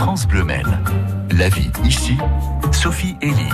France 0.00 0.26
Bleu. 0.26 0.46
La 1.36 1.50
vie 1.50 1.70
ici, 1.84 2.16
Sophie 2.72 3.16
Elie. 3.20 3.50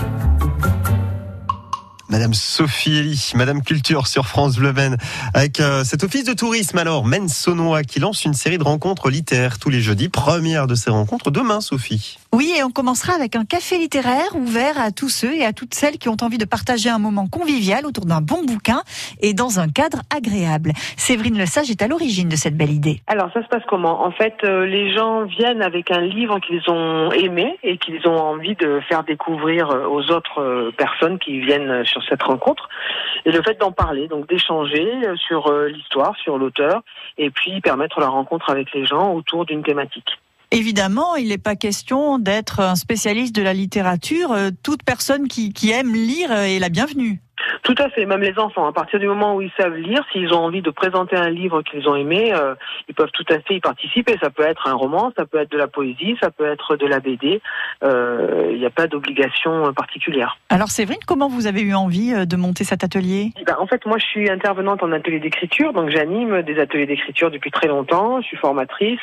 Madame 2.27 2.35
Sophie 2.35 2.99
Elie, 2.99 3.33
Madame 3.37 3.63
Culture 3.63 4.09
sur 4.09 4.27
France 4.27 4.57
Bleu 4.57 4.73
Maine, 4.73 4.97
avec 5.33 5.61
euh, 5.61 5.85
cet 5.85 6.03
office 6.03 6.25
de 6.25 6.33
tourisme 6.33 6.77
alors, 6.77 7.05
Maine 7.05 7.29
Saunois, 7.29 7.85
qui 7.85 8.01
lance 8.01 8.25
une 8.25 8.35
série 8.35 8.59
de 8.59 8.65
rencontres 8.65 9.11
littéraires 9.11 9.61
tous 9.61 9.71
les 9.71 9.81
jeudis. 9.81 10.09
Première 10.09 10.67
de 10.67 10.75
ces 10.75 10.91
rencontres 10.91 11.31
demain, 11.31 11.61
Sophie. 11.61 12.19
Oui, 12.33 12.53
et 12.59 12.65
on 12.65 12.71
commencera 12.71 13.13
avec 13.13 13.37
un 13.37 13.45
café 13.45 13.79
littéraire 13.79 14.35
ouvert 14.35 14.77
à 14.81 14.91
tous 14.91 15.09
ceux 15.09 15.37
et 15.37 15.45
à 15.45 15.53
toutes 15.53 15.75
celles 15.75 15.99
qui 15.99 16.09
ont 16.09 16.17
envie 16.21 16.37
de 16.37 16.45
partager 16.45 16.91
un 16.91 16.99
moment 16.99 17.29
convivial 17.29 17.87
autour 17.87 18.07
d'un 18.07 18.21
bon 18.21 18.43
bouquin 18.45 18.83
et 19.21 19.33
dans 19.33 19.61
un 19.61 19.69
cadre 19.69 20.03
agréable. 20.15 20.73
Séverine 20.97 21.39
Lesage 21.39 21.71
est 21.71 21.81
à 21.81 21.87
l'origine 21.87 22.29
de 22.29 22.35
cette 22.35 22.57
belle 22.57 22.73
idée. 22.73 23.03
Alors 23.07 23.31
ça 23.35 23.43
se 23.45 23.49
passe 23.49 23.63
comment? 23.69 24.05
En 24.05 24.11
fait, 24.11 24.35
euh, 24.43 24.67
les 24.67 24.93
gens 24.93 25.27
viennent 25.27 25.63
avec 25.63 25.93
un 25.93 26.01
livre 26.01 26.41
qu'ils 26.41 26.69
ont 26.69 27.13
aimé 27.13 27.57
et 27.63 27.79
qu'ils 27.79 28.05
ont 28.09 28.19
envie 28.19 28.57
de 28.57 28.81
faire 28.89 29.05
découvrir 29.05 29.71
euh, 29.71 29.87
aux 29.87 30.11
autres 30.11 30.73
personnes 30.77 31.21
qui 31.21 31.41
viennent 31.41 31.85
sur 31.85 32.03
cette 32.03 32.16
rencontre. 32.25 32.69
Et 33.25 33.33
le 33.33 33.43
fait 33.43 33.59
d'en 33.59 33.73
parler, 33.73 34.09
donc 34.09 34.29
d'échanger 34.29 34.87
sur 35.17 35.53
l'histoire, 35.67 36.15
sur 36.17 36.39
l'auteur, 36.39 36.83
et 37.19 37.31
puis 37.31 37.61
permettre 37.61 38.01
la 38.01 38.09
rencontre 38.09 38.51
avec 38.51 38.73
les 38.73 38.87
gens 38.87 39.13
autour 39.15 39.45
d'une 39.45 39.63
thématique. 39.63 40.09
Évidemment, 40.53 41.17
il 41.17 41.29
n'est 41.29 41.39
pas 41.39 41.57
question 41.57 42.19
d'être 42.19 42.61
un 42.61 42.77
spécialiste 42.77 43.35
de 43.35 43.43
la 43.43 43.53
littérature. 43.53 44.35
Toute 44.63 44.85
personne 44.85 45.27
qui, 45.27 45.53
qui 45.53 45.73
aime 45.73 45.93
lire 45.93 46.31
est 46.31 46.61
la 46.61 46.69
bienvenue. 46.69 47.21
Tout 47.67 47.75
à 47.79 47.89
fait, 47.91 48.07
même 48.07 48.21
les 48.21 48.39
enfants. 48.39 48.69
À 48.69 48.73
partir 48.73 49.01
du 49.01 49.09
moment 49.09 49.35
où 49.35 49.43
ils 49.43 49.51
savent 49.59 49.75
lire, 49.75 50.05
s'ils 50.13 50.33
ont 50.33 50.39
envie 50.39 50.63
de 50.63 50.71
présenter 50.71 51.17
un 51.17 51.31
livre 51.31 51.63
qu'ils 51.63 51.89
ont 51.89 51.97
aimé, 51.97 52.33
euh, 52.33 52.55
ils 52.89 52.95
peuvent 52.95 53.11
tout 53.13 53.25
à 53.29 53.41
fait 53.41 53.57
y 53.57 53.61
participer. 53.61 54.17
Ça 54.23 54.31
peut 54.31 54.45
être 54.45 54.69
un 54.69 54.75
roman, 54.75 55.13
ça 55.17 55.27
peut 55.27 55.39
être 55.39 55.51
de 55.51 55.59
la 55.59 55.67
poésie, 55.67 56.17
ça 56.23 56.31
peut 56.31 56.47
être 56.47 56.77
de 56.77 56.87
la 56.87 57.01
BD. 57.01 57.41
Euh, 57.83 58.51
il 58.53 58.61
n'y 58.61 58.67
a 58.67 58.71
pas 58.71 58.87
d'obligation 58.87 59.73
particulière. 59.73 60.39
Alors 60.49 60.69
Séverine, 60.69 61.01
comment 61.09 61.27
vous 61.27 61.49
avez 61.49 61.63
eu 61.63 61.75
envie 61.75 62.15
euh, 62.15 62.25
de 62.25 62.37
monter 62.37 62.63
cet 62.63 62.85
atelier? 62.85 63.33
Ben, 63.45 63.57
En 63.59 63.67
fait, 63.67 63.85
moi 63.85 63.99
je 63.99 64.07
suis 64.07 64.31
intervenante 64.31 64.85
en 64.85 64.93
atelier 64.93 65.19
d'écriture, 65.19 65.73
donc 65.73 65.91
j'anime 65.91 66.43
des 66.43 66.61
ateliers 66.61 66.87
d'écriture 66.87 67.33
depuis 67.33 67.51
très 67.51 67.67
longtemps. 67.67 68.21
Je 68.21 68.29
suis 68.29 68.37
formatrice 68.37 69.01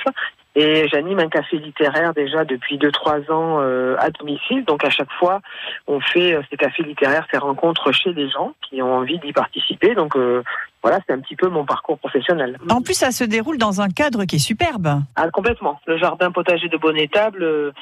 et 0.55 0.87
j'anime 0.87 1.19
un 1.19 1.29
café 1.29 1.57
littéraire 1.57 2.13
déjà 2.13 2.45
depuis 2.45 2.77
2-3 2.77 3.31
ans 3.31 3.59
euh, 3.59 3.95
à 3.99 4.11
domicile. 4.11 4.63
Donc 4.65 4.85
à 4.85 4.89
chaque 4.89 5.11
fois, 5.13 5.41
on 5.87 5.99
fait 5.99 6.35
euh, 6.35 6.41
ces 6.49 6.57
cafés 6.57 6.83
littéraires, 6.83 7.25
ces 7.31 7.39
rencontres 7.39 7.91
chez 7.91 8.13
des 8.13 8.29
gens 8.29 8.53
qui 8.61 8.81
ont 8.81 8.93
envie 8.93 9.17
d'y 9.19 9.33
participer. 9.33 9.95
Donc 9.95 10.15
euh, 10.15 10.43
voilà, 10.83 10.99
c'est 11.07 11.13
un 11.13 11.19
petit 11.19 11.35
peu 11.35 11.47
mon 11.47 11.65
parcours 11.65 11.97
professionnel. 11.97 12.59
En 12.69 12.81
plus, 12.81 12.93
ça 12.93 13.11
se 13.11 13.23
déroule 13.23 13.57
dans 13.57 13.81
un 13.81 13.89
cadre 13.89 14.25
qui 14.25 14.35
est 14.35 14.39
superbe. 14.39 15.01
Ah, 15.15 15.29
complètement. 15.31 15.79
Le 15.87 15.97
jardin 15.97 16.31
potager 16.31 16.69
de 16.69 16.77
Bonnétable, 16.77 17.73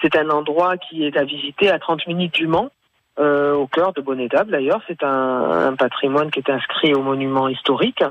c'est 0.00 0.16
un 0.16 0.30
endroit 0.30 0.76
qui 0.76 1.04
est 1.04 1.16
à 1.16 1.24
visiter 1.24 1.70
à 1.70 1.78
30 1.80 2.06
minutes 2.06 2.34
du 2.34 2.46
Mans. 2.46 2.70
au 3.18 3.66
cœur 3.66 3.92
de 3.94 4.00
Bonnétable 4.00 4.52
d'ailleurs, 4.52 4.80
c'est 4.86 5.02
un, 5.02 5.68
un, 5.68 5.74
patrimoine 5.74 6.30
qui 6.30 6.38
est 6.38 6.50
inscrit 6.50 6.94
au 6.94 7.02
monument 7.02 7.48
historique. 7.48 8.04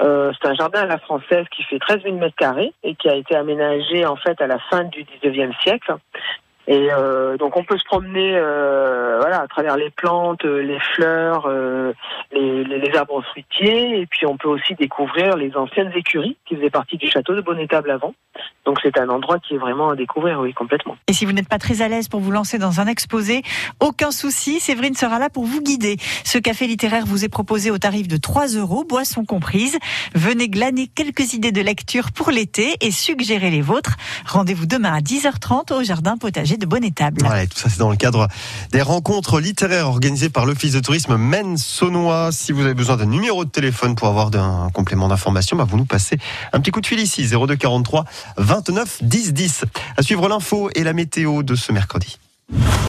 Euh, 0.00 0.32
c'est 0.40 0.48
un 0.48 0.54
jardin 0.54 0.82
à 0.82 0.86
la 0.86 0.98
française 0.98 1.44
qui 1.54 1.64
fait 1.64 1.78
13 1.78 2.02
000 2.04 2.16
mètres 2.16 2.36
carrés 2.36 2.72
et 2.84 2.94
qui 2.94 3.08
a 3.08 3.14
été 3.14 3.34
aménagé 3.34 4.06
en 4.06 4.16
fait 4.16 4.40
à 4.40 4.46
la 4.46 4.58
fin 4.70 4.84
du 4.84 5.04
19e 5.04 5.52
siècle. 5.62 5.96
Et 6.70 6.88
euh, 6.92 7.38
donc 7.38 7.56
on 7.56 7.64
peut 7.64 7.78
se 7.78 7.84
promener 7.84 8.36
euh, 8.36 9.16
voilà 9.20 9.40
à 9.40 9.48
travers 9.48 9.78
les 9.78 9.88
plantes, 9.88 10.44
les 10.44 10.78
fleurs, 10.94 11.48
les, 12.30 12.64
les, 12.64 12.96
arbres 12.96 13.22
fruitiers, 13.22 14.00
et 14.00 14.06
puis 14.06 14.26
on 14.26 14.36
peut 14.36 14.48
aussi 14.48 14.74
découvrir 14.74 15.36
les 15.36 15.56
anciennes 15.56 15.90
écuries 15.96 16.36
qui 16.44 16.56
faisaient 16.56 16.68
partie 16.68 16.98
du 16.98 17.08
château 17.08 17.34
de 17.34 17.40
Bonnétable 17.40 17.90
avant. 17.90 18.12
Donc 18.66 18.78
c'est 18.82 18.98
un 18.98 19.08
endroit 19.08 19.38
qui 19.38 19.54
est 19.54 19.58
vraiment 19.58 19.88
à 19.88 19.96
découvrir, 19.96 20.40
oui, 20.40 20.52
complètement. 20.52 20.98
Et 21.06 21.14
si 21.14 21.24
vous 21.24 21.32
n'êtes 21.32 21.48
pas 21.48 21.58
très 21.58 21.80
à 21.80 21.88
l'aise 21.88 22.08
pour 22.08 22.20
vous 22.20 22.30
lancer 22.30 22.58
dans 22.58 22.80
un 22.80 22.86
exposé, 22.86 23.42
aucun 23.80 24.10
souci, 24.10 24.60
Séverine 24.60 24.94
sera 24.94 25.18
là 25.18 25.30
pour 25.30 25.44
vous 25.44 25.62
guider. 25.62 25.96
Ce 26.24 26.36
café 26.36 26.66
littéraire 26.66 27.06
vous 27.06 27.24
est 27.24 27.30
proposé 27.30 27.70
au 27.70 27.78
tarif 27.78 28.08
de 28.08 28.18
3 28.18 28.48
euros, 28.48 28.84
boissons 28.84 29.24
comprises. 29.24 29.78
Venez 30.14 30.50
glaner 30.50 30.86
quelques 30.86 31.32
idées 31.32 31.50
de 31.50 31.62
lecture 31.62 32.12
pour 32.12 32.30
l'été 32.30 32.74
et 32.82 32.90
suggérer 32.90 33.50
les 33.50 33.62
vôtres. 33.62 33.96
Rendez-vous 34.26 34.66
demain 34.66 34.92
à 34.92 35.00
10h30 35.00 35.72
au 35.72 35.82
jardin 35.82 36.18
potager 36.18 36.57
de 36.58 36.66
Bonnétable. 36.66 37.22
Voilà, 37.24 37.46
tout 37.46 37.58
ça 37.58 37.68
c'est 37.70 37.78
dans 37.78 37.90
le 37.90 37.96
cadre 37.96 38.28
des 38.72 38.82
rencontres 38.82 39.40
littéraires 39.40 39.88
organisées 39.88 40.28
par 40.28 40.44
l'Office 40.44 40.72
de 40.72 40.80
tourisme 40.80 41.16
Maine-Saunois. 41.16 42.30
Si 42.32 42.52
vous 42.52 42.62
avez 42.62 42.74
besoin 42.74 42.96
d'un 42.96 43.06
numéro 43.06 43.44
de 43.46 43.50
téléphone 43.50 43.94
pour 43.94 44.08
avoir 44.08 44.30
un 44.34 44.70
complément 44.70 45.08
d'information, 45.08 45.56
bah 45.56 45.64
vous 45.66 45.78
nous 45.78 45.86
passez 45.86 46.18
un 46.52 46.60
petit 46.60 46.70
coup 46.70 46.80
de 46.80 46.86
fil 46.86 47.00
ici, 47.00 47.26
0243 47.26 48.04
20 48.36 48.58
29 48.58 48.98
10 49.02 49.32
10. 49.32 49.64
À 49.96 50.02
suivre 50.02 50.28
l'info 50.28 50.68
et 50.74 50.82
la 50.82 50.92
météo 50.92 51.42
de 51.42 51.54
ce 51.54 51.72
mercredi. 51.72 52.18